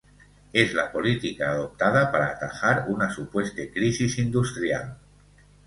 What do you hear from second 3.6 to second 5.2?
crisis industrial.